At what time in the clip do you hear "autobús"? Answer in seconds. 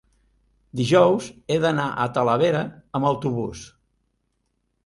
3.13-3.69